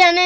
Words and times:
Batman! 0.00 0.16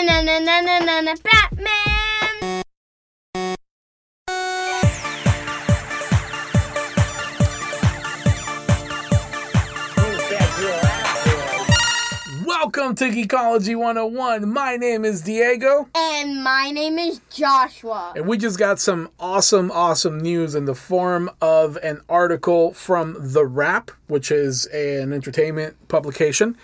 Welcome 12.47 12.95
to 12.97 13.05
Geekology 13.07 13.77
101. 13.77 14.53
My 14.53 14.77
name 14.77 15.05
is 15.05 15.23
Diego, 15.23 15.89
And 15.93 16.45
my 16.45 16.71
name 16.71 17.01
is 17.01 17.21
Joshua. 17.31 18.13
and 18.15 18.29
we 18.29 18.39
just 18.39 18.61
got 18.61 18.79
some 18.79 19.11
awesome, 19.19 19.73
awesome 19.73 20.21
news 20.21 20.55
in 20.55 20.67
the 20.67 20.77
form 20.77 21.31
of 21.41 21.77
an 21.83 22.01
article 22.09 22.73
from 22.75 23.17
The 23.19 23.45
Wrap, 23.45 23.91
which 24.07 24.31
is 24.31 24.67
an 24.67 25.13
entertainment 25.13 25.89
publication. 25.89 26.57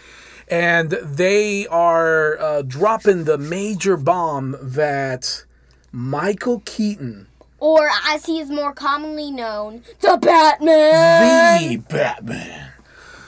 And 0.50 0.90
they 0.90 1.66
are 1.68 2.38
uh, 2.40 2.62
dropping 2.62 3.24
the 3.24 3.38
major 3.38 3.96
bomb 3.96 4.56
that 4.60 5.44
Michael 5.92 6.60
Keaton, 6.64 7.28
Or 7.60 7.88
as 8.08 8.26
he 8.26 8.40
is 8.40 8.50
more 8.50 8.72
commonly 8.72 9.30
known, 9.30 9.82
the 10.00 10.18
Batman! 10.20 11.68
the 11.68 11.76
Batman, 11.76 12.72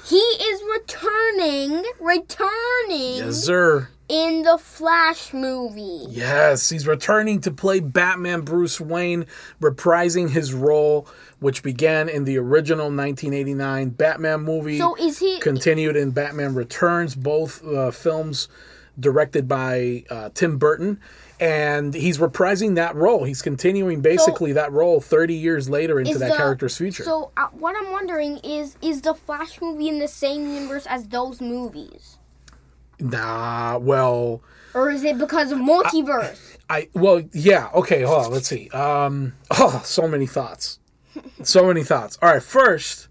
He 0.05 0.17
is 0.17 0.61
returning, 0.73 1.85
returning 2.01 3.17
yes, 3.17 3.37
sir. 3.45 3.89
in 4.09 4.43
the 4.43 4.59
Flash 4.59 5.33
movie. 5.33 6.07
Yes, 6.11 6.71
he's 6.71 6.87
returning 6.87 7.41
to 7.43 7.51
play 7.53 7.79
Batman 7.81 8.41
Bruce 8.43 8.81
Wayne, 8.81 9.27
reprising 9.61 10.31
his 10.31 10.53
role, 10.55 11.07
which 11.43 11.63
began 11.63 12.09
in 12.09 12.25
the 12.25 12.39
original 12.39 12.87
1989 12.87 13.91
Batman 13.91 14.41
movie, 14.43 14.79
So 14.79 14.95
is 14.97 15.19
he 15.19 15.39
continued 15.41 15.97
in 15.97 16.13
Batman 16.13 16.55
Returns, 16.55 17.15
both 17.15 17.63
uh, 17.67 17.91
films 17.91 18.49
directed 18.99 19.49
by 19.49 20.05
uh, 20.09 20.31
Tim 20.35 20.57
Burton. 20.57 21.01
And 21.41 21.93
he's 21.93 22.19
reprising 22.19 22.77
that 22.77 22.95
role. 22.95 23.25
He's 23.25 23.43
continuing 23.43 24.01
basically 24.01 24.53
that 24.53 24.71
role 24.71 25.01
30 25.01 25.35
years 25.35 25.69
later 25.69 25.99
into 25.99 26.17
that 26.19 26.31
the- 26.31 26.37
character's 26.37 26.77
future. 26.77 27.03
So 27.03 27.33
uh, 27.37 27.49
what 27.49 27.75
I'm 27.77 27.91
wondering 27.91 28.39
is 28.45 28.77
is 28.81 29.01
the 29.03 29.13
Flash 29.15 29.61
movie 29.61 29.89
in 29.89 29.99
the 29.99 30.07
same 30.07 30.47
universe 30.55 30.87
as 30.87 31.09
those 31.09 31.41
movies? 31.41 32.19
nah, 33.01 33.79
well, 33.79 34.41
Or 34.75 34.91
is 34.91 35.03
it 35.03 35.19
because 35.19 35.51
of 35.51 35.59
multiverse? 35.59 36.59
I 36.71 36.89
well, 36.95 37.23
yeah, 37.33 37.71
okay, 37.75 38.03
hold 38.03 38.27
on, 38.27 38.31
let's 38.33 38.47
see. 38.47 38.69
Um 38.71 39.33
oh, 39.51 39.83
so 39.85 40.07
many 40.07 40.27
thoughts. 40.27 40.79
So 41.43 41.67
many 41.67 41.83
thoughts. 41.85 42.19
All 42.23 42.31
right, 42.33 42.43
first, 42.43 43.09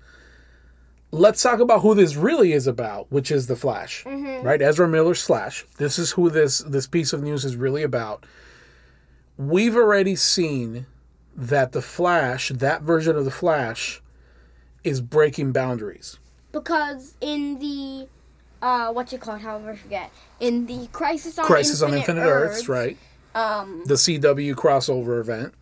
let's 1.12 1.42
talk 1.44 1.60
about 1.60 1.82
who 1.82 1.94
this 1.96 2.16
really 2.16 2.54
is 2.54 2.68
about, 2.68 3.12
which 3.12 3.32
is 3.32 3.48
the 3.48 3.56
Flash. 3.56 4.06
Right? 4.06 4.62
Ezra 4.62 4.88
Miller's 4.88 5.22
Flash. 5.24 5.66
This 5.78 6.00
is 6.00 6.12
who 6.12 6.30
this 6.30 6.60
this 6.60 6.88
piece 6.88 7.14
of 7.14 7.22
news 7.22 7.46
is 7.46 7.56
really 7.56 7.84
about. 7.84 8.26
We've 9.38 9.76
already 9.76 10.16
seen 10.16 10.86
that 11.36 11.72
the 11.72 11.82
Flash, 11.82 12.50
that 12.50 12.82
version 12.82 13.16
of 13.16 13.26
the 13.26 13.32
Flash 13.32 14.02
is 14.84 15.02
breaking 15.02 15.52
boundaries. 15.52 16.18
because 16.52 17.14
in 17.22 17.60
the 17.60 18.08
uh 18.62 18.92
what's 18.92 19.14
it 19.14 19.22
called? 19.22 19.42
However, 19.42 19.72
I 19.72 19.76
forget. 19.76 20.12
In 20.40 20.66
the 20.66 20.88
Crisis 20.92 21.38
on 21.40 21.46
Crisis 21.46 21.82
Infinite 21.82 21.94
on 21.94 22.00
Infinite 22.00 22.22
Earths, 22.30 22.58
Earths, 22.60 22.70
right? 22.70 22.98
Um, 23.34 23.84
The 23.86 23.94
CW 23.96 24.56
crossover 24.56 25.20
event. 25.20 25.54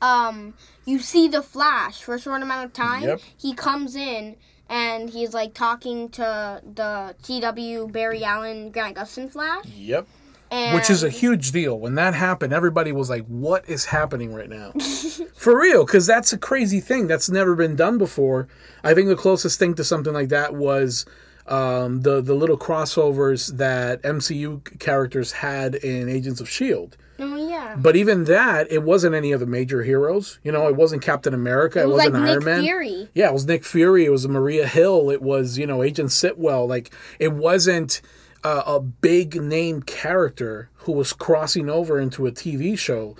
Um, 0.00 0.54
you 0.84 0.98
see 0.98 1.28
the 1.28 1.42
Flash 1.42 2.02
for 2.02 2.14
a 2.14 2.20
short 2.20 2.42
amount 2.42 2.64
of 2.66 2.72
time. 2.72 3.02
Yep. 3.04 3.20
He 3.36 3.54
comes 3.54 3.96
in 3.96 4.36
and 4.68 5.08
he's 5.10 5.32
like 5.34 5.54
talking 5.54 6.08
to 6.10 6.60
the 6.74 7.14
CW 7.22 7.90
Barry 7.92 8.24
Allen 8.24 8.70
Grant 8.70 8.96
Gustin 8.96 9.30
Flash, 9.30 9.64
Yep. 9.66 10.06
and 10.50 10.74
which 10.74 10.90
is 10.90 11.02
a 11.02 11.08
huge 11.10 11.52
deal. 11.52 11.78
When 11.78 11.94
that 11.94 12.14
happened, 12.14 12.52
everybody 12.52 12.90
was 12.92 13.08
like, 13.08 13.24
"What 13.26 13.68
is 13.68 13.84
happening 13.86 14.34
right 14.34 14.48
now?" 14.48 14.72
For 15.36 15.58
real, 15.60 15.84
because 15.86 16.06
that's 16.06 16.32
a 16.32 16.38
crazy 16.38 16.80
thing. 16.80 17.06
That's 17.06 17.30
never 17.30 17.54
been 17.54 17.76
done 17.76 17.96
before. 17.98 18.48
I 18.82 18.92
think 18.94 19.08
the 19.08 19.16
closest 19.16 19.58
thing 19.58 19.74
to 19.74 19.84
something 19.84 20.12
like 20.12 20.30
that 20.30 20.54
was 20.54 21.06
um, 21.46 22.00
the 22.02 22.20
the 22.20 22.34
little 22.34 22.58
crossovers 22.58 23.56
that 23.58 24.02
MCU 24.02 24.78
characters 24.80 25.30
had 25.32 25.76
in 25.76 26.08
Agents 26.08 26.40
of 26.40 26.48
Shield. 26.48 26.96
oh 27.20 27.35
yeah. 27.70 27.76
But 27.76 27.96
even 27.96 28.24
that, 28.24 28.70
it 28.70 28.82
wasn't 28.82 29.14
any 29.14 29.32
of 29.32 29.40
the 29.40 29.46
major 29.46 29.82
heroes. 29.82 30.38
You 30.42 30.52
know, 30.52 30.68
it 30.68 30.76
wasn't 30.76 31.02
Captain 31.02 31.34
America. 31.34 31.80
It, 31.80 31.82
It 31.82 31.86
was 31.86 31.94
wasn't 31.96 32.14
like 32.14 32.22
Iron 32.22 32.38
Nick 32.38 32.44
Man. 32.44 32.62
Fury. 32.62 33.08
Yeah, 33.14 33.28
it 33.28 33.32
was 33.32 33.46
Nick 33.46 33.64
Fury. 33.64 34.04
It 34.04 34.10
was 34.10 34.26
Maria 34.28 34.66
Hill. 34.66 35.10
It 35.10 35.22
was 35.22 35.58
you 35.58 35.66
know 35.66 35.82
Agent 35.82 36.10
Sitwell. 36.10 36.66
Like 36.68 36.90
it 37.18 37.32
wasn't 37.32 38.00
uh, 38.44 38.62
a 38.66 38.80
big 38.80 39.40
name 39.40 39.82
character 39.82 40.70
who 40.74 40.92
was 40.92 41.12
crossing 41.12 41.68
over 41.68 41.98
into 41.98 42.26
a 42.26 42.32
TV 42.32 42.78
show. 42.78 43.16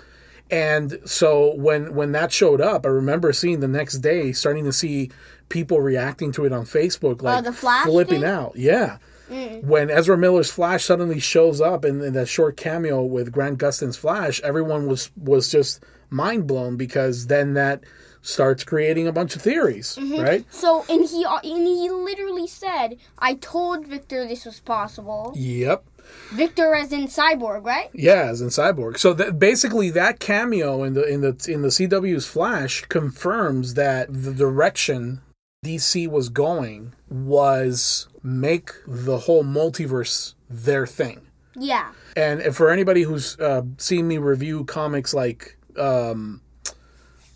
And 0.49 0.99
so 1.03 1.53
when 1.55 1.93
when 1.93 2.13
that 2.13 2.31
showed 2.31 2.61
up, 2.61 2.85
I 2.85 2.89
remember 2.89 3.33
seeing 3.33 3.59
the 3.59 3.67
next 3.67 3.95
day, 3.97 4.31
starting 4.31 4.63
to 4.63 4.71
see 4.71 5.11
people 5.49 5.81
reacting 5.81 6.31
to 6.33 6.45
it 6.45 6.53
on 6.53 6.65
Facebook, 6.65 7.21
like 7.21 7.43
the 7.43 7.51
Flash 7.53 7.85
flipping 7.85 8.21
thing? 8.21 8.29
out. 8.29 8.53
Yeah. 8.55 8.97
Mm. 9.29 9.63
When 9.63 9.89
Ezra 9.89 10.17
Miller's 10.17 10.51
Flash 10.51 10.85
suddenly 10.85 11.19
shows 11.19 11.59
up 11.59 11.83
in, 11.83 12.01
in 12.01 12.13
that 12.13 12.27
short 12.27 12.57
cameo 12.57 13.03
with 13.03 13.31
Grant 13.31 13.57
Gustin's 13.57 13.97
Flash, 13.97 14.41
everyone 14.41 14.87
was 14.87 15.11
was 15.17 15.51
just 15.51 15.83
mind 16.09 16.47
blown 16.47 16.77
because 16.77 17.27
then 17.27 17.53
that 17.53 17.83
starts 18.21 18.63
creating 18.63 19.07
a 19.07 19.11
bunch 19.11 19.35
of 19.35 19.41
theories, 19.41 19.97
mm-hmm. 19.99 20.21
right? 20.21 20.45
So 20.53 20.85
and 20.89 21.07
he 21.07 21.23
and 21.25 21.67
he 21.67 21.89
literally 21.89 22.47
said, 22.47 22.97
"I 23.19 23.35
told 23.35 23.87
Victor 23.87 24.27
this 24.27 24.45
was 24.45 24.59
possible." 24.59 25.33
Yep. 25.35 25.83
Victor, 26.31 26.73
as 26.73 26.93
in 26.93 27.07
Cyborg, 27.07 27.65
right? 27.65 27.89
Yeah, 27.93 28.27
as 28.29 28.41
in 28.41 28.47
Cyborg. 28.47 28.97
So 28.97 29.13
that 29.13 29.39
basically 29.39 29.89
that 29.91 30.19
cameo 30.19 30.83
in 30.83 30.93
the 30.93 31.03
in 31.03 31.21
the 31.21 31.45
in 31.49 31.61
the 31.61 31.69
CW's 31.69 32.25
Flash 32.25 32.85
confirms 32.85 33.73
that 33.73 34.07
the 34.09 34.33
direction 34.33 35.21
DC 35.67 36.07
was 36.07 36.29
going 36.29 36.93
was 37.09 38.07
make 38.23 38.71
the 38.85 39.17
whole 39.19 39.43
multiverse 39.43 40.33
their 40.49 40.85
thing. 40.85 41.21
Yeah. 41.55 41.91
And 42.15 42.41
if- 42.41 42.55
for 42.55 42.69
anybody 42.69 43.03
who's 43.03 43.39
uh, 43.39 43.63
seen 43.77 44.07
me 44.07 44.17
review 44.17 44.65
comics 44.65 45.13
like 45.13 45.57
um, 45.77 46.41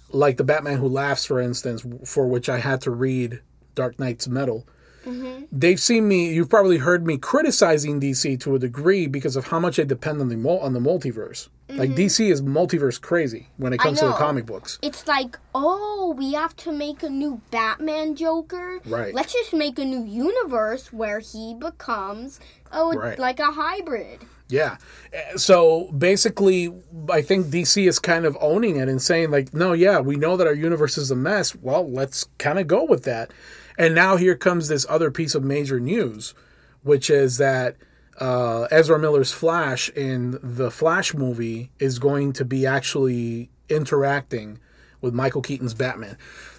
like 0.09 0.37
the 0.37 0.43
Batman 0.43 0.77
Who 0.77 0.87
Laughs, 0.87 1.25
for 1.25 1.39
instance, 1.39 1.85
for 2.05 2.27
which 2.27 2.49
I 2.49 2.57
had 2.57 2.81
to 2.81 2.91
read 2.91 3.39
Dark 3.75 3.99
Nights 3.99 4.27
Metal, 4.27 4.67
Mm-hmm. 5.05 5.45
they've 5.51 5.79
seen 5.79 6.07
me. 6.07 6.31
You've 6.33 6.49
probably 6.49 6.77
heard 6.77 7.05
me 7.05 7.17
criticizing 7.17 7.99
DC 7.99 8.39
to 8.41 8.55
a 8.55 8.59
degree 8.59 9.07
because 9.07 9.35
of 9.35 9.47
how 9.47 9.59
much 9.59 9.77
they 9.77 9.83
depend 9.83 10.21
on 10.21 10.29
the 10.29 10.37
mul- 10.37 10.59
on 10.59 10.73
the 10.73 10.79
multiverse. 10.79 11.49
Like 11.69 11.91
mm-hmm. 11.91 11.99
DC 11.99 12.31
is 12.31 12.41
multiverse 12.41 12.99
crazy 12.99 13.47
when 13.57 13.71
it 13.71 13.79
comes 13.79 13.99
to 13.99 14.07
the 14.07 14.13
comic 14.13 14.45
books. 14.45 14.77
It's 14.81 15.07
like, 15.07 15.39
oh, 15.55 16.13
we 16.17 16.33
have 16.33 16.55
to 16.57 16.71
make 16.71 17.01
a 17.01 17.09
new 17.09 17.41
Batman 17.49 18.15
Joker. 18.15 18.79
Right. 18.85 19.13
Let's 19.13 19.31
just 19.33 19.53
make 19.53 19.79
a 19.79 19.85
new 19.85 20.03
universe 20.03 20.91
where 20.91 21.19
he 21.19 21.55
becomes 21.57 22.39
oh 22.73 22.93
Right. 22.93 23.17
like 23.17 23.39
a 23.39 23.51
hybrid. 23.51 24.19
Yeah. 24.51 24.77
Uh, 25.13 25.37
So 25.37 25.91
basically, 25.97 26.73
I 27.09 27.21
think 27.21 27.47
DC 27.47 27.87
is 27.87 27.99
kind 27.99 28.25
of 28.25 28.37
owning 28.39 28.75
it 28.75 28.89
and 28.89 29.01
saying, 29.01 29.31
like, 29.31 29.53
no, 29.53 29.73
yeah, 29.73 29.99
we 29.99 30.15
know 30.15 30.37
that 30.37 30.47
our 30.47 30.53
universe 30.53 30.97
is 30.97 31.09
a 31.09 31.15
mess. 31.15 31.55
Well, 31.55 31.89
let's 31.89 32.25
kind 32.37 32.59
of 32.59 32.67
go 32.67 32.83
with 32.83 33.03
that. 33.03 33.31
And 33.77 33.95
now 33.95 34.17
here 34.17 34.35
comes 34.35 34.67
this 34.67 34.85
other 34.89 35.09
piece 35.09 35.33
of 35.33 35.43
major 35.43 35.79
news, 35.79 36.35
which 36.83 37.09
is 37.09 37.37
that 37.37 37.77
uh, 38.19 38.67
Ezra 38.69 38.99
Miller's 38.99 39.31
Flash 39.31 39.89
in 39.89 40.37
the 40.43 40.69
Flash 40.69 41.13
movie 41.13 41.71
is 41.79 41.97
going 41.97 42.33
to 42.33 42.45
be 42.45 42.67
actually 42.67 43.49
interacting 43.69 44.59
with 44.99 45.13
Michael 45.13 45.41
Keaton's 45.41 45.73
Batman. 45.73 46.17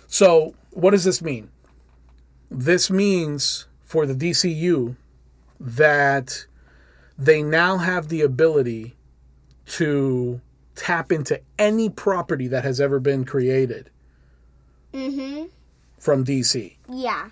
So, 0.08 0.54
what 0.70 0.90
does 0.90 1.04
this 1.04 1.22
mean? 1.22 1.50
This 2.50 2.90
means 2.90 3.66
for 3.84 4.06
the 4.06 4.14
DCU 4.14 4.96
that 5.60 6.46
they 7.18 7.42
now 7.42 7.78
have 7.78 8.08
the 8.08 8.22
ability 8.22 8.94
to 9.66 10.40
tap 10.74 11.12
into 11.12 11.40
any 11.58 11.88
property 11.90 12.48
that 12.48 12.64
has 12.64 12.80
ever 12.80 12.98
been 12.98 13.24
created 13.24 13.90
Mm-hmm. 14.92 15.44
from 15.98 16.24
DC, 16.24 16.76
Yeah. 16.88 17.30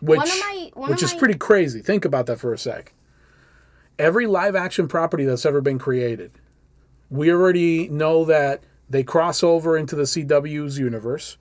which 0.00 0.18
One 0.18 0.28
of 0.28 0.34
my- 0.40 0.70
one 0.74 0.90
which 0.90 1.02
is 1.02 1.12
my- 1.12 1.18
pretty 1.18 1.34
crazy. 1.38 1.80
Think 1.80 2.04
about 2.04 2.26
that 2.26 2.38
for 2.40 2.52
a 2.52 2.58
sec. 2.58 2.92
Every 3.98 4.26
live 4.26 4.54
action 4.56 4.88
property 4.88 5.24
that's 5.24 5.46
ever 5.46 5.60
been 5.60 5.78
created, 5.78 6.32
we 7.10 7.30
already 7.30 7.88
know 7.88 8.24
that 8.24 8.62
they 8.90 9.02
cross 9.02 9.42
over 9.42 9.76
into 9.76 9.94
the 9.96 10.06
CW's 10.06 10.78
universe. 10.78 11.36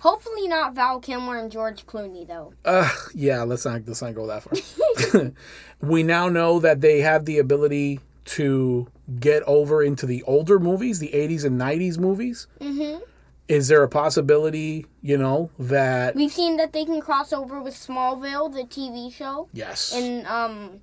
Hopefully 0.00 0.48
not 0.48 0.74
Val 0.74 0.98
Kilmer 0.98 1.38
and 1.38 1.52
George 1.52 1.86
Clooney 1.86 2.26
though. 2.26 2.54
Ugh, 2.64 3.10
yeah, 3.14 3.42
let's 3.42 3.64
not 3.64 3.82
let's 3.86 4.02
not 4.02 4.14
go 4.14 4.26
that 4.26 4.42
far. 4.42 5.32
we 5.80 6.02
now 6.02 6.28
know 6.28 6.58
that 6.58 6.80
they 6.80 7.00
have 7.00 7.26
the 7.26 7.38
ability 7.38 8.00
to 8.24 8.88
get 9.18 9.42
over 9.42 9.82
into 9.82 10.06
the 10.06 10.22
older 10.22 10.58
movies, 10.58 11.00
the 11.00 11.10
80s 11.12 11.44
and 11.44 11.60
90s 11.60 11.98
movies. 11.98 12.46
Mm-hmm. 12.60 13.02
Is 13.48 13.68
there 13.68 13.82
a 13.82 13.88
possibility, 13.88 14.86
you 15.02 15.18
know, 15.18 15.50
that 15.58 16.14
We've 16.14 16.30
seen 16.30 16.56
that 16.56 16.72
they 16.72 16.84
can 16.84 17.00
cross 17.00 17.32
over 17.32 17.60
with 17.60 17.74
Smallville, 17.74 18.52
the 18.52 18.62
TV 18.62 19.12
show, 19.12 19.48
yes, 19.52 19.92
and 19.92 20.26
um, 20.26 20.80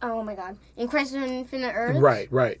oh 0.00 0.22
my 0.22 0.36
god, 0.36 0.56
in 0.76 0.88
Crisis 0.88 1.16
on 1.16 1.24
Infinite 1.24 1.72
Earth. 1.74 1.96
Right, 1.96 2.28
right. 2.30 2.60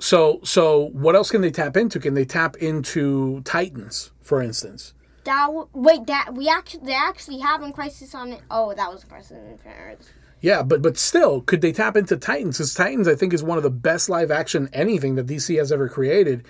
So, 0.00 0.40
so 0.42 0.90
what 0.92 1.14
else 1.14 1.30
can 1.30 1.40
they 1.40 1.52
tap 1.52 1.76
into? 1.76 2.00
Can 2.00 2.14
they 2.14 2.24
tap 2.24 2.56
into 2.56 3.40
Titans, 3.42 4.10
for 4.24 4.42
instance? 4.42 4.92
That 5.24 5.46
w- 5.46 5.68
wait, 5.72 6.06
that 6.08 6.34
we 6.34 6.48
actually 6.48 6.86
they 6.86 6.94
actually 6.94 7.38
have 7.38 7.62
in 7.62 7.72
Crisis 7.72 8.14
on 8.14 8.32
it. 8.32 8.40
Oh, 8.50 8.74
that 8.74 8.92
was 8.92 9.04
Crisis 9.04 9.38
on 9.38 9.46
Infinite 9.52 9.76
Earth. 9.78 10.12
Yeah, 10.40 10.62
but 10.62 10.82
but 10.82 10.98
still, 10.98 11.40
could 11.40 11.62
they 11.62 11.72
tap 11.72 11.96
into 11.96 12.16
Titans? 12.16 12.58
Because 12.58 12.74
Titans, 12.74 13.08
I 13.08 13.14
think, 13.14 13.32
is 13.32 13.42
one 13.42 13.56
of 13.56 13.62
the 13.62 13.70
best 13.70 14.10
live 14.10 14.30
action 14.30 14.68
anything 14.72 15.14
that 15.14 15.26
DC 15.26 15.56
has 15.56 15.72
ever 15.72 15.88
created. 15.88 16.44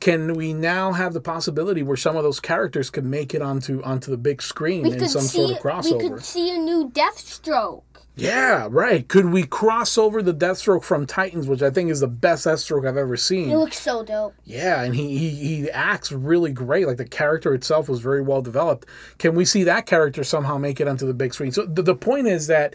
Can 0.00 0.34
we 0.34 0.52
now 0.52 0.92
have 0.92 1.12
the 1.12 1.20
possibility 1.20 1.82
where 1.82 1.96
some 1.96 2.14
of 2.16 2.22
those 2.22 2.38
characters 2.38 2.90
could 2.90 3.04
make 3.04 3.34
it 3.34 3.42
onto 3.42 3.82
onto 3.82 4.10
the 4.10 4.18
big 4.18 4.42
screen 4.42 4.82
We 4.82 4.92
in 4.92 5.08
some 5.08 5.22
see 5.22 5.38
sort 5.38 5.50
of 5.52 5.58
crossover? 5.58 6.02
we 6.02 6.08
could 6.10 6.24
see 6.24 6.54
a 6.54 6.58
new 6.58 6.90
Deathstroke. 6.90 7.82
Yeah, 8.18 8.68
right. 8.70 9.06
Could 9.06 9.26
we 9.26 9.44
cross 9.44 9.96
over 9.96 10.22
the 10.22 10.34
Deathstroke 10.34 10.82
from 10.82 11.06
Titans, 11.06 11.46
which 11.46 11.62
I 11.62 11.70
think 11.70 11.90
is 11.90 12.00
the 12.00 12.08
best 12.08 12.46
Deathstroke 12.46 12.86
I've 12.86 12.96
ever 12.96 13.16
seen? 13.16 13.50
It 13.50 13.56
looks 13.56 13.78
so 13.78 14.02
dope. 14.02 14.34
Yeah, 14.44 14.82
and 14.82 14.94
he, 14.94 15.16
he 15.16 15.30
he 15.30 15.70
acts 15.70 16.10
really 16.10 16.52
great. 16.52 16.86
Like 16.86 16.96
the 16.96 17.04
character 17.04 17.54
itself 17.54 17.88
was 17.88 18.00
very 18.00 18.20
well 18.20 18.42
developed. 18.42 18.88
Can 19.18 19.34
we 19.34 19.44
see 19.44 19.62
that 19.64 19.86
character 19.86 20.24
somehow 20.24 20.58
make 20.58 20.80
it 20.80 20.88
onto 20.88 21.06
the 21.06 21.14
big 21.14 21.32
screen? 21.32 21.52
So 21.52 21.64
the, 21.64 21.82
the 21.82 21.94
point 21.94 22.26
is 22.26 22.48
that, 22.48 22.74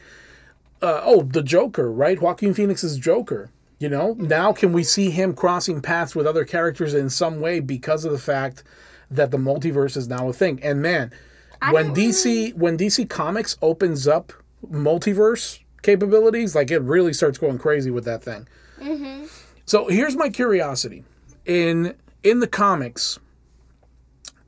uh, 0.81 1.01
oh, 1.03 1.23
the 1.23 1.43
Joker, 1.43 1.91
right? 1.91 2.21
Joaquin 2.21 2.53
Phoenix's 2.53 2.97
Joker. 2.97 3.49
You 3.79 3.89
know, 3.89 4.15
now 4.17 4.53
can 4.53 4.71
we 4.71 4.83
see 4.83 5.09
him 5.09 5.33
crossing 5.33 5.81
paths 5.81 6.15
with 6.15 6.25
other 6.25 6.45
characters 6.45 6.93
in 6.93 7.09
some 7.09 7.41
way 7.41 7.59
because 7.59 8.05
of 8.05 8.13
the 8.13 8.17
fact 8.17 8.63
that 9.11 9.31
the 9.31 9.37
multiverse 9.37 9.97
is 9.97 10.07
now 10.07 10.29
a 10.29 10.33
thing? 10.33 10.61
And 10.63 10.81
man, 10.81 11.11
when 11.69 11.87
don't 11.87 11.97
DC 11.97 12.55
when 12.55 12.77
DC 12.77 13.09
Comics 13.09 13.57
opens 13.61 14.07
up 14.07 14.31
multiverse 14.71 15.59
capabilities, 15.81 16.55
like 16.55 16.71
it 16.71 16.79
really 16.79 17.13
starts 17.13 17.37
going 17.37 17.57
crazy 17.57 17.91
with 17.91 18.05
that 18.05 18.23
thing. 18.23 18.47
Mm-hmm. 18.79 19.25
So 19.65 19.87
here's 19.87 20.15
my 20.15 20.29
curiosity: 20.29 21.03
in 21.45 21.95
in 22.23 22.39
the 22.39 22.47
comics, 22.47 23.19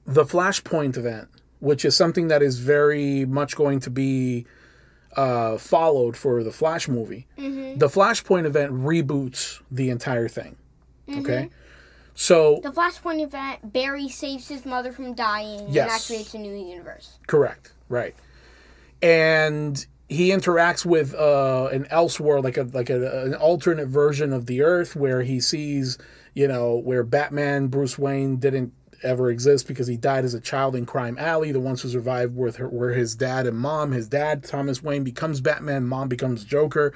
the 0.06 0.24
Flashpoint 0.24 0.98
event, 0.98 1.28
which 1.60 1.86
is 1.86 1.96
something 1.96 2.28
that 2.30 2.42
is 2.42 2.60
very 2.60 3.26
much 3.26 3.56
going 3.56 3.80
to 3.82 3.90
be 3.90 4.46
uh, 5.16 5.58
followed 5.58 6.18
for 6.18 6.44
the 6.44 6.52
Flash 6.52 6.88
movie, 6.88 7.28
mm-hmm. 7.38 7.78
the 7.78 7.88
Flashpoint 7.88 8.46
event 8.46 8.72
reboots 8.74 9.62
the 9.72 9.90
entire 9.90 10.28
thing. 10.28 10.56
Mm-hmm. 11.08 11.20
Okay, 11.22 11.50
so 12.16 12.62
The 12.64 12.72
Flashpoint 12.72 13.22
event, 13.22 13.74
Barry 13.74 14.08
saves 14.08 14.48
his 14.48 14.66
mother 14.66 14.94
from 14.94 15.14
dying, 15.14 15.68
yes. 15.70 15.84
and 15.84 15.92
that 15.92 16.04
creates 16.08 16.34
a 16.34 16.38
new 16.38 16.56
universe. 16.56 17.20
Correct. 17.28 17.74
Right. 17.90 18.16
And 19.02 19.86
he 20.08 20.30
interacts 20.30 20.86
with 20.86 21.16
uh, 21.16 21.70
an 21.72 21.88
elsewhere 21.90 22.42
like 22.42 22.58
a 22.58 22.64
like 22.64 22.90
a, 22.90 23.24
an 23.24 23.36
alternate 23.36 23.88
version 23.88 24.34
of 24.34 24.46
the 24.46 24.62
Earth, 24.62 24.96
where 24.96 25.24
he 25.24 25.40
sees, 25.40 25.98
you 26.34 26.48
know, 26.48 26.76
where 26.76 27.04
Batman 27.04 27.68
Bruce 27.68 27.98
Wayne 27.98 28.38
didn't 28.38 28.74
ever 29.04 29.30
exist 29.30 29.68
because 29.68 29.88
he 29.88 29.98
died 29.98 30.26
as 30.26 30.34
a 30.34 30.40
child 30.40 30.76
in 30.76 30.86
Crime 30.86 31.18
Alley. 31.20 31.52
The 31.52 31.60
ones 31.60 31.82
who 31.82 31.90
survived 31.90 32.36
were, 32.36 32.52
were 32.70 32.94
his 32.94 33.16
dad 33.16 33.48
and 33.48 33.58
mom. 33.58 33.92
His 33.92 34.08
dad, 34.08 34.44
Thomas 34.44 34.82
Wayne, 34.82 35.04
becomes 35.04 35.42
Batman. 35.42 35.86
Mom 35.86 36.08
becomes 36.08 36.44
Joker. 36.44 36.94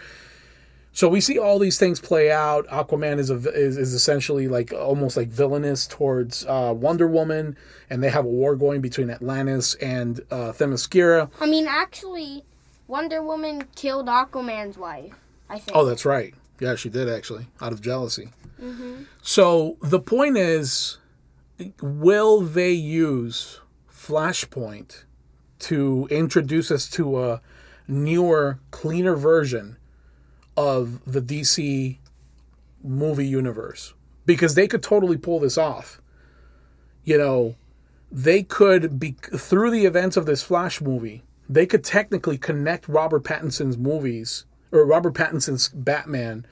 So 0.92 1.08
we 1.08 1.22
see 1.22 1.38
all 1.38 1.60
these 1.60 1.78
things 1.78 2.00
play 2.00 2.32
out. 2.32 2.68
Aquaman 2.68 3.20
is 3.20 3.30
a, 3.30 3.36
is, 3.36 3.78
is 3.78 3.94
essentially 3.94 4.48
like 4.48 4.74
almost 4.74 5.16
like 5.18 5.30
villainous 5.30 5.88
towards 5.88 6.46
uh, 6.46 6.74
Wonder 6.76 7.08
Woman, 7.08 7.56
and 7.90 8.04
they 8.04 8.10
have 8.10 8.26
a 8.26 8.30
war 8.30 8.56
going 8.56 8.82
between 8.82 9.10
Atlantis 9.10 9.76
and 9.76 10.20
uh, 10.32 10.52
Themyscira. 10.52 11.30
I 11.40 11.46
mean, 11.46 11.68
actually, 11.68 12.44
Wonder 12.89 13.21
Woman 13.21 13.65
killed 13.75 14.07
Aquaman's 14.07 14.75
wife. 14.75 15.13
I 15.47 15.59
think. 15.59 15.77
Oh, 15.77 15.86
that's 15.86 16.06
right. 16.06 16.33
Yeah, 16.59 16.74
she 16.74 16.89
did 16.89 17.07
actually, 17.07 17.47
out 17.62 17.71
of 17.71 17.81
jealousy. 17.81 18.31
Mm-hmm. 18.59 19.03
So 19.21 19.77
the 19.81 20.00
point 20.00 20.38
is, 20.38 20.97
will 21.81 22.41
they 22.41 22.71
use 22.71 23.62
Flashpoint 23.89 25.03
to 25.59 26.07
introduce 26.09 26.71
us 26.71 26.89
to 26.89 27.24
a 27.24 27.41
newer, 27.88 28.59
cleaner 28.71 29.15
version 29.15 29.77
of 30.57 31.00
the 31.06 31.21
DC 31.21 31.97
movie 32.83 33.27
universe? 33.27 33.94
Because 34.25 34.56
they 34.56 34.68
could 34.68 34.81
totally 34.81 35.18
pull 35.18 35.39
this 35.39 35.59
off. 35.59 36.01
You 37.03 37.19
know, 37.19 37.56
they 38.12 38.41
could 38.41 39.00
be 39.00 39.15
through 39.21 39.69
the 39.69 39.86
events 39.86 40.18
of 40.18 40.25
this 40.25 40.41
Flash 40.41 40.81
movie. 40.81 41.24
They 41.50 41.66
could 41.66 41.84
technically 41.84 42.38
connect 42.38 42.88
Robert 42.88 43.24
Pattinson's 43.24 43.78
movies 43.78 44.46
or 44.72 44.86
Robert 44.86 45.16
Pattinson's 45.16 45.69
Batman 45.69 46.46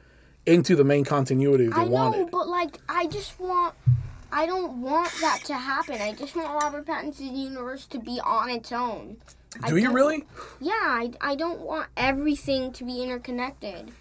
into 0.47 0.75
the 0.75 0.83
main 0.83 1.05
continuity 1.05 1.65
if 1.65 1.75
they 1.75 1.81
I 1.81 1.85
know, 1.85 1.91
wanted. 1.91 2.31
but 2.31 2.47
like, 2.47 2.79
I 2.89 3.05
just 3.07 3.39
want. 3.39 3.75
I 4.29 4.45
don't 4.45 4.81
want 4.81 5.09
that 5.21 5.39
to 5.45 5.53
happen. 5.53 6.01
I 6.01 6.13
just 6.13 6.35
want 6.35 6.61
Robert 6.61 6.85
Pattinson's 6.85 7.21
universe 7.38 7.85
to 7.88 7.99
be 7.99 8.19
on 8.21 8.49
its 8.49 8.73
own. 8.73 9.17
I 9.63 9.69
Do 9.69 9.77
you 9.77 9.94
really? 9.94 10.25
Yeah, 10.59 10.73
I, 10.73 11.11
I 11.21 11.35
don't 11.35 11.61
want 11.61 11.88
everything 11.95 12.73
to 12.73 12.83
be 12.83 13.01
interconnected. 13.01 13.91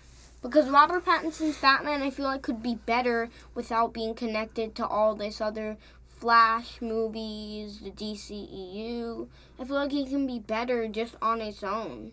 Because 0.43 0.69
Robert 0.69 1.05
Pattinson's 1.05 1.57
Batman, 1.59 2.03
I 2.03 2.11
feel 2.11 2.27
like, 2.27 2.43
could 2.43 2.63
be 2.63 2.75
better 2.87 3.29
without 3.55 3.93
being 3.93 4.15
connected 4.15 4.75
to 4.77 4.87
all 4.87 5.15
this 5.15 5.41
other 5.41 5.77
Flash 6.17 6.81
movies, 6.81 7.81
the 7.81 7.91
DCEU. 7.91 9.29
I 9.61 9.65
feel 9.65 9.77
like 9.77 9.93
it 9.93 10.09
can 10.09 10.27
be 10.27 10.39
better 10.39 10.89
just 10.89 11.15
on 11.21 11.41
its 11.41 11.63
own. 11.63 12.13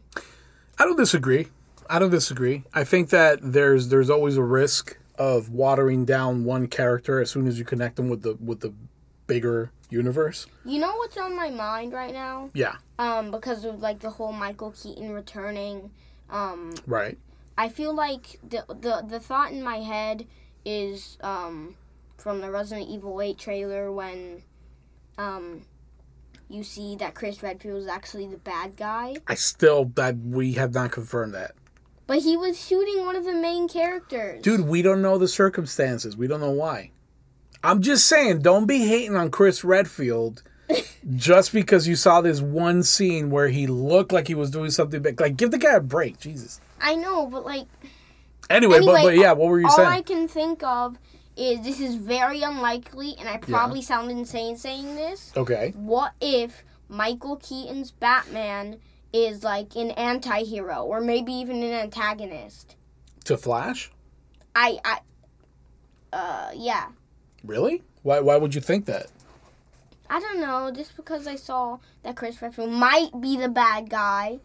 I 0.78 0.86
don't 0.86 0.98
disagree. 0.98 1.48
I 1.90 2.00
don't 2.00 2.10
disagree. 2.12 2.64
I 2.74 2.84
think 2.84 3.10
that 3.10 3.40
there's 3.42 3.90
there's 3.90 4.10
always 4.10 4.38
a 4.38 4.44
risk 4.44 4.98
of 5.18 5.50
watering 5.50 6.06
down 6.06 6.44
one 6.44 6.68
character 6.68 7.22
as 7.22 7.30
soon 7.30 7.48
as 7.48 7.60
you 7.60 7.66
connect 7.66 7.96
them 7.96 8.10
with 8.10 8.24
the 8.24 8.36
with 8.36 8.62
the 8.62 8.74
bigger 9.28 9.72
universe. 9.90 10.48
You 10.66 10.80
know 10.80 10.96
what's 10.98 11.18
on 11.18 11.36
my 11.36 11.50
mind 11.50 11.94
right 11.94 12.14
now? 12.14 12.50
Yeah, 12.54 12.76
Um, 13.00 13.32
because 13.32 13.64
of 13.64 13.80
like 13.82 14.00
the 14.00 14.10
whole 14.10 14.34
Michael 14.34 14.72
Keaton 14.72 15.12
returning. 15.12 15.92
Um, 16.30 16.74
right. 16.88 17.18
I 17.58 17.70
feel 17.70 17.94
like 17.94 18.40
the 18.48 18.66
the 18.68 19.06
the 19.08 19.20
thought 19.20 19.52
in 19.52 19.62
my 19.62 19.78
head 19.78 20.26
is 20.66 21.18
um 21.22 21.76
from 22.24 22.40
the 22.40 22.50
Resident 22.50 22.90
Evil 22.90 23.22
8 23.22 23.38
trailer 23.38 23.92
when 23.92 24.42
um 25.18 25.66
you 26.50 26.64
see 26.64 26.96
that 26.96 27.14
Chris 27.16 27.44
Redfield 27.44 27.82
is 27.82 27.88
actually 27.88 28.28
the 28.28 28.38
bad 28.38 28.78
guy, 28.78 29.16
I 29.28 29.36
still 29.36 29.86
that 29.96 30.18
we 30.18 30.54
have 30.54 30.74
not 30.74 30.92
confirmed 30.92 31.34
that. 31.34 31.52
but 32.08 32.20
he 32.20 32.38
was 32.38 32.64
shooting 32.64 33.06
one 33.06 33.16
of 33.16 33.26
the 33.26 33.34
main 33.34 33.68
characters. 33.68 34.42
Dude, 34.42 34.62
we 34.62 34.82
don't 34.82 35.02
know 35.02 35.18
the 35.18 35.28
circumstances. 35.28 36.16
We 36.16 36.28
don't 36.28 36.40
know 36.42 36.52
why. 36.52 36.92
I'm 37.64 37.82
just 37.82 38.08
saying, 38.08 38.40
don't 38.42 38.66
be 38.66 38.86
hating 38.88 39.16
on 39.16 39.32
Chris 39.32 39.64
Redfield 39.64 40.44
just 41.16 41.54
because 41.54 41.88
you 41.88 41.96
saw 41.96 42.22
this 42.22 42.42
one 42.42 42.84
scene 42.84 43.30
where 43.30 43.48
he 43.48 43.68
looked 43.68 44.12
like 44.12 44.28
he 44.28 44.36
was 44.36 44.52
doing 44.52 44.70
something 44.70 45.02
big. 45.02 45.20
Like, 45.20 45.38
give 45.38 45.52
the 45.52 45.58
guy 45.58 45.76
a 45.76 45.82
break, 45.82 46.20
Jesus. 46.20 46.60
I 46.82 46.96
know, 46.96 47.26
but 47.28 47.46
like 47.46 47.68
Anyway, 48.50 48.80
but, 48.80 49.02
but 49.02 49.16
yeah, 49.16 49.32
what 49.32 49.48
were 49.50 49.60
you 49.60 49.66
all 49.68 49.76
saying? 49.76 49.88
All 49.88 49.94
I 49.94 50.02
can 50.02 50.28
think 50.28 50.62
of 50.64 50.98
is 51.36 51.62
this 51.64 51.80
is 51.80 51.96
very 51.96 52.42
unlikely, 52.42 53.16
and 53.20 53.28
I 53.28 53.38
probably 53.38 53.82
sound 53.82 54.12
insane 54.12 54.58
saying 54.58 54.96
this. 54.96 55.32
Okay. 55.36 55.74
What 55.76 56.14
if 56.22 56.64
Michael 56.90 57.38
Keaton's 57.38 57.92
Batman 57.92 58.80
is 59.12 59.44
like 59.44 59.76
an 59.76 59.92
anti-hero 59.92 60.84
or 60.84 61.02
maybe 61.02 61.34
even 61.34 61.64
an 61.64 61.74
antagonist? 61.74 62.76
To 63.26 63.38
Flash? 63.38 63.92
I 64.56 64.78
I 64.86 65.00
uh 66.12 66.52
yeah. 66.56 66.90
Really? 67.44 67.84
Why, 68.04 68.20
why 68.20 68.38
would 68.38 68.54
you 68.54 68.62
think 68.62 68.86
that? 68.86 69.08
I 70.10 70.20
don't 70.20 70.40
know, 70.40 70.72
just 70.72 70.96
because 70.96 71.26
I 71.26 71.36
saw 71.36 71.80
that 72.04 72.16
Chris 72.16 72.42
Redfield 72.42 72.70
might 72.70 73.10
be 73.20 73.38
the 73.38 73.50
bad 73.50 73.90
guy 73.90 74.40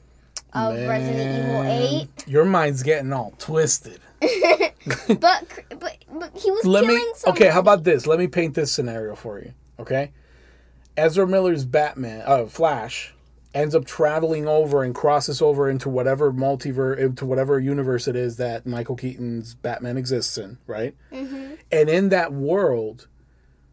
of 0.53 0.75
Resident 0.75 1.47
Evil 1.47 1.63
8. 1.63 2.29
Your 2.29 2.45
mind's 2.45 2.83
getting 2.83 3.13
all 3.13 3.35
twisted. 3.39 4.01
8. 4.23 4.73
but 5.21 5.45
but 5.79 5.97
but 6.11 6.37
he 6.37 6.51
was 6.51 6.65
Let 6.65 6.85
killing 6.85 6.97
me. 6.97 7.13
somebody. 7.17 7.45
Okay, 7.45 7.53
how 7.53 7.61
about 7.61 7.85
this? 7.85 8.07
Let 8.07 8.19
me 8.19 8.27
paint 8.27 8.55
this 8.55 8.73
scenario 8.73 9.15
for 9.15 9.39
you. 9.39 9.53
Okay, 9.79 10.13
Ezra 10.97 11.27
Miller's 11.27 11.65
Batman, 11.65 12.23
uh, 12.27 12.47
Flash, 12.47 13.15
ends 13.55 13.75
up 13.75 13.85
traveling 13.85 14.47
over 14.47 14.83
and 14.83 14.95
crosses 14.95 15.41
over 15.41 15.69
into 15.69 15.89
whatever 15.89 16.33
multiverse, 16.33 16.99
into 16.99 17.27
whatever 17.27 17.59
universe 17.59 18.09
it 18.09 18.17
is 18.17 18.37
that 18.37 18.67
Michael 18.67 18.97
Keaton's 18.97 19.55
Batman 19.55 19.97
exists 19.97 20.37
in, 20.39 20.59
right? 20.67 20.95
Mm-hmm. 21.13 21.55
And 21.71 21.89
in 21.89 22.09
that 22.11 22.33
world, 22.33 23.07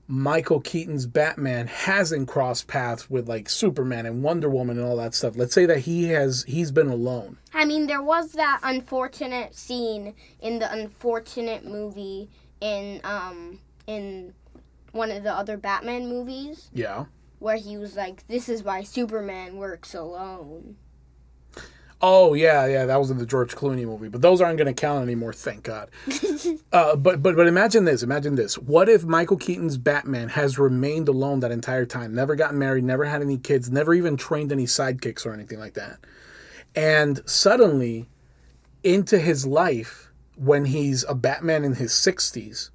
Michael 0.07 0.59
Keaton's 0.59 1.07
Batman 1.07 1.67
hasn't 1.67 2.27
crossed 2.27 2.67
paths 2.67 3.09
with 3.09 3.27
like 3.27 3.49
Superman 3.49 4.05
and 4.05 4.21
Wonder 4.21 4.49
Woman 4.49 4.77
and 4.77 4.85
all 4.87 4.97
that 4.97 5.15
stuff. 5.15 5.35
Let's 5.35 5.53
say 5.53 5.65
that 5.65 5.79
he 5.79 6.05
has 6.09 6.43
he's 6.47 6.71
been 6.71 6.87
alone. 6.89 7.37
I 7.53 7.65
mean, 7.65 7.87
there 7.87 8.03
was 8.03 8.33
that 8.33 8.59
unfortunate 8.63 9.55
scene 9.55 10.13
in 10.39 10.59
the 10.59 10.71
unfortunate 10.71 11.65
movie 11.65 12.29
in 12.61 13.01
um 13.03 13.59
in 13.87 14.33
one 14.91 15.11
of 15.11 15.23
the 15.23 15.33
other 15.33 15.57
Batman 15.57 16.07
movies 16.07 16.69
Yeah. 16.73 17.05
where 17.39 17.57
he 17.57 17.77
was 17.77 17.95
like, 17.95 18.25
"This 18.27 18.47
is 18.47 18.63
why 18.63 18.83
Superman 18.83 19.57
works 19.57 19.93
alone." 19.93 20.77
Oh 22.07 22.35
yeah, 22.35 22.67
yeah, 22.67 22.85
that 22.85 22.99
was 22.99 23.09
in 23.09 23.17
the 23.17 23.25
George 23.25 23.55
Clooney 23.55 23.83
movie, 23.83 24.09
but 24.09 24.21
those 24.21 24.39
aren't 24.39 24.59
going 24.59 24.67
to 24.67 24.79
count 24.79 25.01
anymore, 25.01 25.33
thank 25.33 25.63
God. 25.63 25.89
uh, 26.71 26.95
but 26.95 27.23
but 27.23 27.35
but 27.35 27.47
imagine 27.47 27.85
this, 27.85 28.03
imagine 28.03 28.35
this. 28.35 28.59
What 28.59 28.87
if 28.87 29.03
Michael 29.03 29.37
Keaton's 29.37 29.79
Batman 29.79 30.29
has 30.29 30.59
remained 30.59 31.07
alone 31.07 31.39
that 31.39 31.51
entire 31.51 31.87
time, 31.87 32.13
never 32.13 32.35
gotten 32.35 32.59
married, 32.59 32.83
never 32.83 33.05
had 33.05 33.23
any 33.23 33.39
kids, 33.39 33.71
never 33.71 33.91
even 33.91 34.17
trained 34.17 34.51
any 34.51 34.65
sidekicks 34.65 35.25
or 35.25 35.33
anything 35.33 35.57
like 35.57 35.73
that, 35.73 35.97
and 36.75 37.27
suddenly, 37.27 38.07
into 38.83 39.17
his 39.17 39.47
life 39.47 40.11
when 40.35 40.65
he's 40.65 41.03
a 41.05 41.15
Batman 41.15 41.63
in 41.63 41.73
his 41.73 41.91
sixties, 41.91 42.69